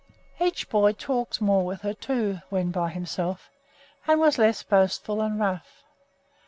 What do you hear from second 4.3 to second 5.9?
less boastful and rough.